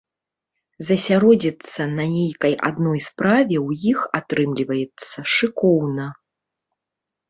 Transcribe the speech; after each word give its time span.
Засяродзіцца 0.87 1.81
на 1.99 2.03
нейкай 2.15 2.53
адной 2.71 2.99
справе 3.11 3.55
ў 3.67 3.95
іх 3.95 3.99
атрымліваецца 4.23 5.31
шыкоўна. 5.39 6.05